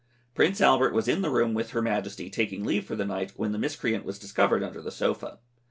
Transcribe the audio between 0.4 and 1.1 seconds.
Albert was